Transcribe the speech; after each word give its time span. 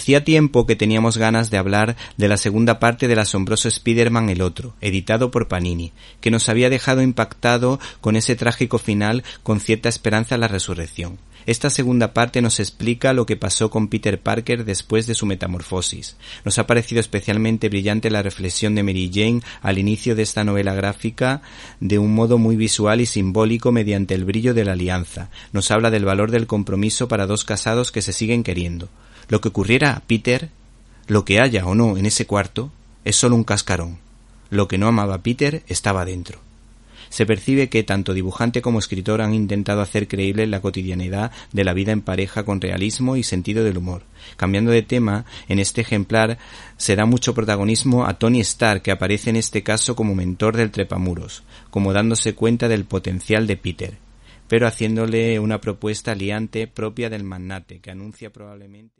Hacía 0.00 0.24
tiempo 0.24 0.64
que 0.64 0.76
teníamos 0.76 1.18
ganas 1.18 1.50
de 1.50 1.58
hablar 1.58 1.94
de 2.16 2.26
la 2.26 2.38
segunda 2.38 2.78
parte 2.78 3.06
del 3.06 3.18
asombroso 3.18 3.68
Spider-Man 3.68 4.30
el 4.30 4.40
otro, 4.40 4.74
editado 4.80 5.30
por 5.30 5.46
Panini, 5.46 5.92
que 6.22 6.30
nos 6.30 6.48
había 6.48 6.70
dejado 6.70 7.02
impactado 7.02 7.78
con 8.00 8.16
ese 8.16 8.34
trágico 8.34 8.78
final 8.78 9.24
con 9.42 9.60
cierta 9.60 9.90
esperanza 9.90 10.38
la 10.38 10.48
resurrección. 10.48 11.18
Esta 11.44 11.68
segunda 11.68 12.14
parte 12.14 12.40
nos 12.40 12.60
explica 12.60 13.12
lo 13.12 13.26
que 13.26 13.36
pasó 13.36 13.68
con 13.68 13.88
Peter 13.88 14.18
Parker 14.18 14.64
después 14.64 15.06
de 15.06 15.14
su 15.14 15.26
metamorfosis. 15.26 16.16
Nos 16.46 16.58
ha 16.58 16.66
parecido 16.66 17.00
especialmente 17.00 17.68
brillante 17.68 18.10
la 18.10 18.22
reflexión 18.22 18.74
de 18.74 18.82
Mary 18.82 19.10
Jane 19.12 19.42
al 19.60 19.78
inicio 19.78 20.16
de 20.16 20.22
esta 20.22 20.44
novela 20.44 20.72
gráfica 20.72 21.42
de 21.78 21.98
un 21.98 22.14
modo 22.14 22.38
muy 22.38 22.56
visual 22.56 23.02
y 23.02 23.06
simbólico 23.06 23.70
mediante 23.70 24.14
el 24.14 24.24
brillo 24.24 24.54
de 24.54 24.64
la 24.64 24.72
alianza. 24.72 25.28
Nos 25.52 25.70
habla 25.70 25.90
del 25.90 26.06
valor 26.06 26.30
del 26.30 26.46
compromiso 26.46 27.06
para 27.06 27.26
dos 27.26 27.44
casados 27.44 27.92
que 27.92 28.00
se 28.00 28.14
siguen 28.14 28.42
queriendo. 28.42 28.88
Lo 29.30 29.40
que 29.40 29.46
ocurriera 29.46 29.92
a 29.92 30.00
Peter, 30.00 30.48
lo 31.06 31.24
que 31.24 31.40
haya 31.40 31.64
o 31.64 31.76
no 31.76 31.96
en 31.96 32.04
ese 32.04 32.26
cuarto, 32.26 32.72
es 33.04 33.14
solo 33.14 33.36
un 33.36 33.44
cascarón. 33.44 33.98
Lo 34.50 34.66
que 34.66 34.76
no 34.76 34.88
amaba 34.88 35.22
Peter 35.22 35.62
estaba 35.68 36.04
dentro. 36.04 36.40
Se 37.10 37.26
percibe 37.26 37.68
que 37.68 37.84
tanto 37.84 38.12
dibujante 38.12 38.60
como 38.60 38.80
escritor 38.80 39.20
han 39.20 39.32
intentado 39.32 39.82
hacer 39.82 40.08
creíble 40.08 40.48
la 40.48 40.60
cotidianidad 40.60 41.30
de 41.52 41.62
la 41.62 41.74
vida 41.74 41.92
en 41.92 42.02
pareja 42.02 42.44
con 42.44 42.60
realismo 42.60 43.16
y 43.16 43.22
sentido 43.22 43.62
del 43.62 43.78
humor. 43.78 44.02
Cambiando 44.36 44.72
de 44.72 44.82
tema, 44.82 45.24
en 45.48 45.60
este 45.60 45.82
ejemplar 45.82 46.38
se 46.76 46.96
da 46.96 47.06
mucho 47.06 47.32
protagonismo 47.32 48.06
a 48.06 48.14
Tony 48.14 48.40
Stark, 48.40 48.82
que 48.82 48.90
aparece 48.90 49.30
en 49.30 49.36
este 49.36 49.62
caso 49.62 49.94
como 49.94 50.16
mentor 50.16 50.56
del 50.56 50.72
trepamuros, 50.72 51.44
como 51.70 51.92
dándose 51.92 52.34
cuenta 52.34 52.66
del 52.66 52.84
potencial 52.84 53.46
de 53.46 53.56
Peter, 53.56 53.94
pero 54.48 54.66
haciéndole 54.66 55.38
una 55.38 55.60
propuesta 55.60 56.16
liante 56.16 56.66
propia 56.66 57.08
del 57.10 57.22
magnate, 57.22 57.78
que 57.78 57.92
anuncia 57.92 58.30
probablemente 58.30 58.99